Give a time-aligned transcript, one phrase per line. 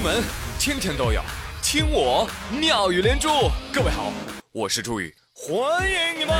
[0.00, 0.24] 新闻
[0.58, 1.20] 天天都有，
[1.62, 2.26] 听我
[2.58, 3.28] 妙语连珠。
[3.70, 4.10] 各位好，
[4.50, 6.34] 我是朱宇，欢迎你们！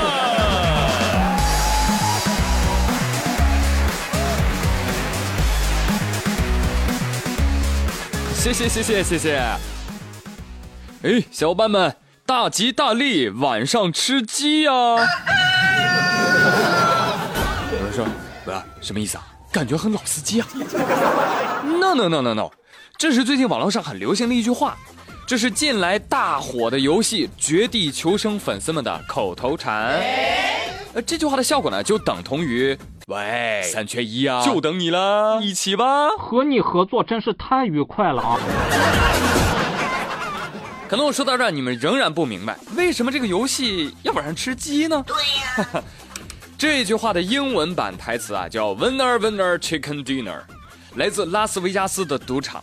[8.34, 9.36] 谢谢谢谢谢谢。
[11.02, 14.72] 哎，小伙伴们，大吉大利，晚上吃鸡呀！
[14.72, 14.96] 有
[17.84, 18.06] 人说，
[18.42, 19.26] 不要，什么意思啊？
[19.52, 20.48] 感觉很老司机啊
[21.62, 22.50] ！No No No No No，
[23.00, 24.76] 这是最近网络上很流行的一句话，
[25.26, 29.98] 这是近来大火的游戏《绝地求生》粉丝们的口头禅。
[30.92, 32.76] 呃，这句话的效果呢，就等同于
[33.08, 38.38] “喂，三缺一啊，就等你了，一起吧。”和你合作真是太愉快了啊！
[40.86, 45.02] 可能我说到这儿，你们仍然不明白，为什么这个游戏要晚上吃鸡呢？
[45.06, 45.82] 对呀。
[46.58, 50.42] 这句话的英文版台词啊，叫 Winner Winner Chicken Dinner，
[50.96, 52.62] 来自拉斯维加斯的赌场。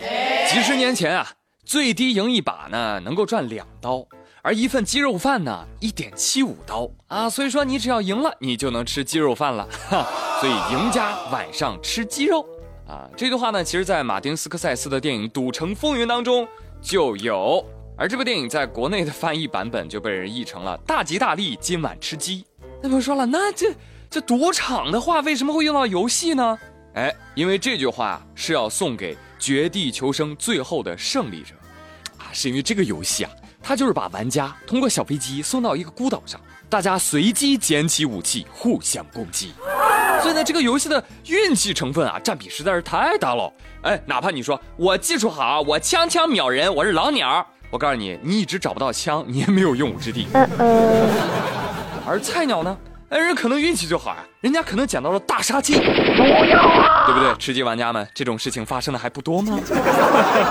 [0.50, 1.28] 几十年前啊，
[1.66, 4.06] 最低赢一把呢能够赚两刀，
[4.42, 7.30] 而一份鸡肉饭呢一点七五刀啊。
[7.30, 9.68] 所以说你只要赢了，你就能吃鸡肉饭了。
[9.90, 10.06] 哈，
[10.40, 12.46] 所以赢家晚上吃鸡肉
[12.88, 13.10] 啊。
[13.16, 16.48] 这句话呢，其实在马丁斯科塞斯的电影《赌城风云》当中
[16.82, 17.66] 就有，
[17.98, 22.46] 而这部电影在国内的翻译版本就被人译成了“大吉大利，今晚吃鸡”。
[22.82, 23.74] 那么说了，那这
[24.10, 26.58] 这赌场的话为什么会用到游戏呢？
[26.98, 31.54] 哎，因为这句话是要送给绝地求生最后的胜利者，
[32.18, 33.30] 啊，是因为这个游戏啊，
[33.62, 39.54] 它就是把玩家通过小飞机送到一个孤岛上，大家随机捡起武器互相攻击，
[40.24, 43.54] 所以呢，这个游戏的运气成分啊占比实在是太大了。
[43.84, 50.26] 哎，哪怕你说我技术好，我枪枪秒人，我是老鸟，我告诉你，你一直找不到枪，你也没有用武之地。
[52.08, 52.76] 而菜鸟呢，
[53.10, 57.34] 哎，人可能运气就好啊，人家可能捡到了大杀器，对不对？
[57.40, 59.60] 吃鸡玩家们，这种事情发生的还不多吗？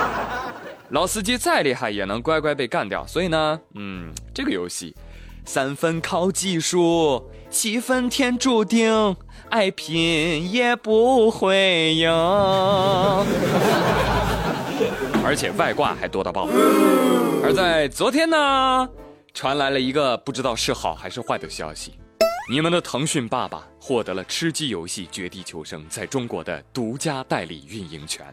[0.91, 4.95] 老司机再厉害也能乖乖被干掉，所以呢，嗯，这个游戏，
[5.45, 9.17] 三分靠技术，七分天注定，
[9.51, 12.11] 爱拼也不会赢，
[15.25, 16.49] 而且外挂还多到爆。
[17.45, 18.89] 而在昨天呢？
[19.35, 21.93] 传来了一个不知道是好还是坏的消息，
[22.49, 28.25] 你们的腾讯爸爸获得了吃鸡游戏《绝地求生》在中国的独家代理运营权。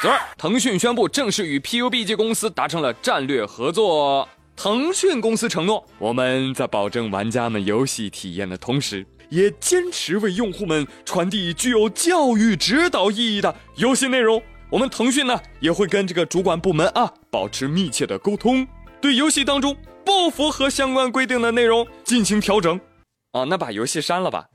[0.00, 4.28] 昨儿，腾讯宣布正式与 PUBG 公司达成了战略合作。
[4.54, 14.40] 腾讯公司承诺，我们在保证玩家们游戏体验的同时，也坚持为用户们传递具有教育指导意义的游戏内容。
[14.70, 18.64] 我们腾讯呢，也会跟这个主管部门啊保持密切的沟通，
[19.00, 19.76] 对游戏当中。
[20.04, 22.78] 不符合相关规定的内容进行调整，
[23.34, 24.46] 啊，那把游戏删了吧。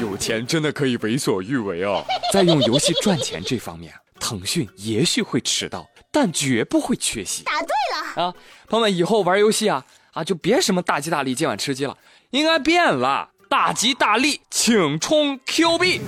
[0.00, 2.02] 有钱真的可以为所欲为哦。
[2.32, 7.44] 在用游戏赚钱这方面，腾讯也许会迟到，但绝不会缺席。
[7.44, 8.34] 答对了啊，
[8.66, 11.94] 朋友们，以后玩游戏啊啊，就别什么大吉大利，今晚吃鸡了，
[12.30, 16.00] 应该变了，大吉大利，请充 Q 币，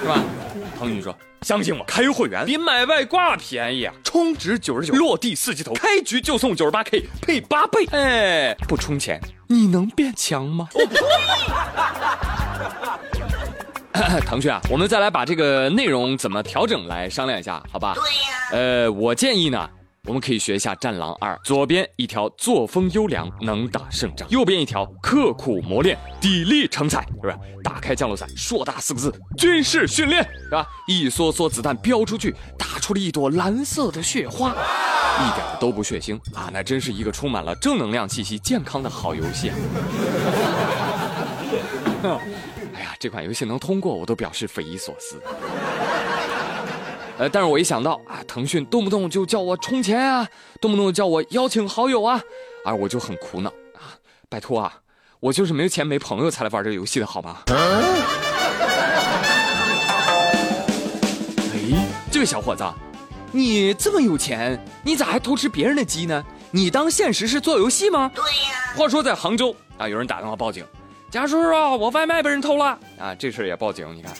[0.00, 0.24] 是吧？
[0.76, 1.16] 腾讯说。
[1.42, 3.94] 相信我，开会员比买外挂便宜啊！
[4.04, 7.86] 充值九十九，落地四级头，开局就送九十八 K 配八倍。
[7.92, 9.18] 哎，不充钱
[9.48, 10.68] 你能变强吗？
[14.26, 17.94] 腾讯啊，我们再来把这个内容怎么调整来商量一下，好吧？
[17.94, 18.50] 对呀。
[18.52, 19.68] 呃，我建议呢。
[20.08, 27.38] 我们可以学一下《战狼二》，左边一条作风优良，能打胜仗；右边一条刻苦磨练，砥砺成才，是不是？
[27.62, 30.66] 打开降落伞，硕大四个字：军事训练，是吧？
[30.88, 36.48] 一梭梭子弹飙出去，打出了一朵蓝色的雪花，一点都不血腥啊！
[36.50, 39.54] 那真是一个充满了正能量气息、健康的好游戏啊！
[42.72, 45.20] 哎呀，这款游戏能通过，我都表示匪夷所思。
[47.20, 50.26] 呃，但是我一想到啊，腾讯动不动就叫我充钱啊，
[50.58, 52.18] 动不动叫我邀请好友啊，
[52.64, 53.92] 啊，我就很苦恼啊。
[54.30, 54.72] 拜托啊，
[55.20, 57.42] 我就是没钱没朋友才来玩这个游戏的好吗？
[57.46, 57.52] 哎，
[62.10, 62.64] 这位小伙子，
[63.32, 66.24] 你这么有钱，你咋还偷吃别人的鸡呢？
[66.50, 68.10] 你当现实是做游戏吗？
[68.14, 68.74] 对呀。
[68.74, 70.64] 话说在杭州啊，有人打电话报警。
[71.10, 73.12] 贾叔叔，我外卖被人偷了啊！
[73.18, 74.14] 这事儿也报警，你看。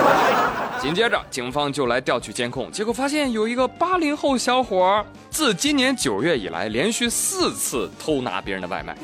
[0.80, 8.96] 紧接着，警方就来调取监控，结果发现有一个八零后小伙自今年九月以来连续四次偷拿别人的外卖，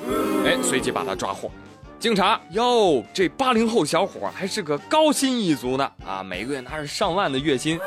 [0.46, 1.50] 哎，随即把他抓获。
[2.00, 7.78] 警察哟，这八零后小伙还是个高薪一族呢啊，每个月拿着上万的月薪。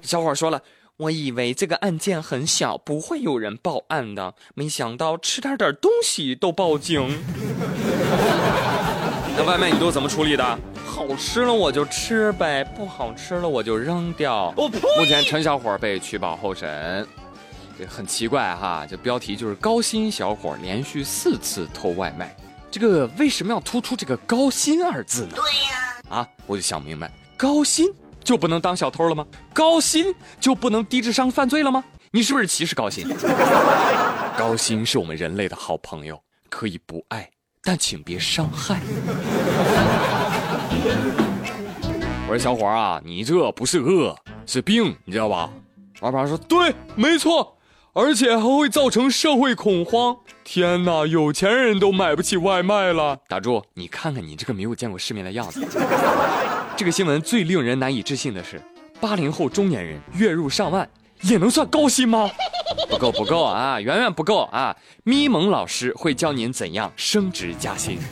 [0.00, 0.58] 小伙说了。
[1.00, 7.18] 我以为这个案件很小，不会有人报案的，没想到吃点点东西都报警。
[9.36, 10.58] 那外卖你都怎么处理的？
[10.86, 14.52] 好吃了我就吃呗，不好吃了我就扔掉。
[14.56, 17.06] 目前陈小伙被取保候审，
[17.78, 22.36] 这很奇怪哈，这标题就是高薪小伙连续四次偷外卖，
[22.70, 25.32] 这个为什么要突出这个高薪二字呢？
[25.34, 27.88] 对呀，啊，我就想明白，高薪
[28.22, 29.24] 就不能当小偷了吗？
[29.54, 31.82] 高薪就不能低智商犯罪了吗？
[32.10, 33.08] 你是不是歧视高薪？
[34.36, 37.30] 高薪是我们人类的好朋友，可以不爱，
[37.62, 38.80] 但请别伤害。
[42.26, 44.16] 我说小伙啊，你这不是饿，
[44.46, 45.50] 是病，你知道吧？
[46.00, 47.56] 二爸说对，没错，
[47.92, 50.16] 而且还会造成社会恐慌。
[50.44, 53.18] 天哪，有钱人都买不起外卖了。
[53.28, 55.66] 打住，你看看你这个没有见过世面的样子。
[56.76, 58.62] 这个新闻最令人难以置信的是，
[59.00, 60.88] 八零后中年人月入上万。
[61.22, 62.30] 也能算高薪吗？
[62.88, 64.76] 不够不够啊，远远不够啊！
[65.04, 67.98] 咪蒙老师会教您怎样升职加薪。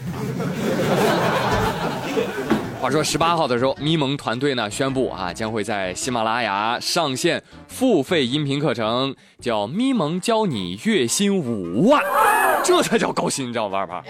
[2.81, 12.01] 话说十八号的时候，咪蒙团队呢宣布啊，将会在喜马拉雅上线付费音频课程，叫咪蒙教你月薪五万，
[12.65, 14.03] 这才叫高薪，你知道吧？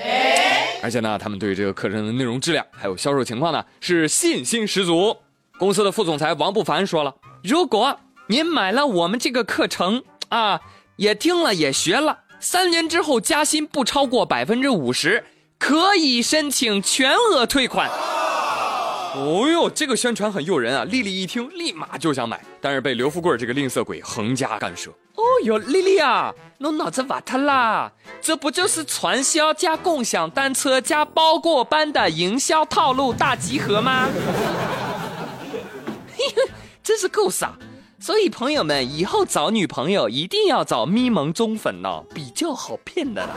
[0.82, 5.16] 而且呢，他们对这个课程的内容质量还有销售情况呢是信心十足。
[5.58, 7.98] 公司的副总裁王不凡说了，如果。
[8.30, 10.60] 您买了我们这个课程啊，
[10.96, 15.25] 也听了也学了，三年之后加薪不超过百分之五十，
[15.58, 17.88] 可以申请全额退款。
[19.14, 20.84] 哦呦，这个宣传很诱人啊！
[20.84, 24.90] 丽丽一听，立马就想买，但是被刘富贵这个吝啬鬼横加干涉。
[25.14, 27.90] 哦呦，丽丽啊，侬脑子瓦特啦？
[28.20, 34.06] 这不就是传销加共享单车加包过班的营销套路大集合吗？
[36.84, 37.56] 真是够傻！
[38.00, 43.28] 所以朋友们，以后找女朋友一定要找咪蒙忠粉哦，比较好骗的。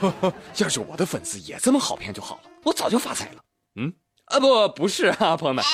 [0.56, 3.40] 要是我的粉丝也这么好骗就好了，我早就发财了。
[3.76, 3.92] 嗯，
[4.24, 5.64] 啊不，不是啊，朋友们，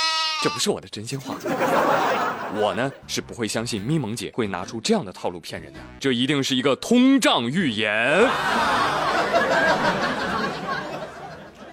[0.43, 1.35] 这不是我的真心话。
[2.55, 8.29] 我呢是不会相信咪蒙姐会拿出这样的套路骗人的，这一定是一个通胀预言。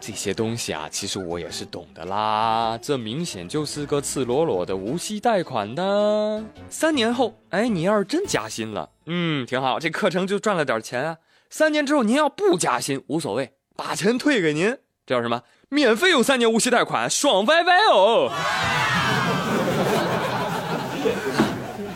[0.06, 2.78] 这些东西啊，其实我也是懂的啦。
[2.82, 6.44] 这明显就是个赤裸裸的无息贷款的。
[6.70, 11.16] 三年后，哎，你要是真加薪了，嗯，挺好，这课程就赚了点钱啊。
[11.50, 15.42] 三年之后，您要不加薪，无所谓，把钱退给您，这叫什么？
[15.70, 18.30] 免费有三年无息贷款，爽歪歪哦。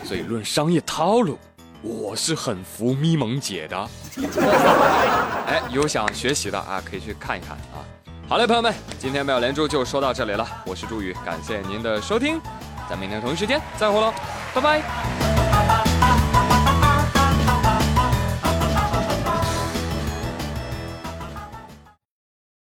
[0.02, 1.38] 所以论商业套路，
[1.82, 3.88] 我是很服咪蒙姐的。
[5.46, 7.84] 哎，有想学习的啊，可以去看一看啊。
[8.28, 10.46] 好嘞，朋友们，今天妙连珠就说到这里了。
[10.66, 12.40] 我是朱宇，感谢您的收听，
[12.88, 14.12] 咱明天同一时间再会喽，
[14.54, 15.27] 拜拜。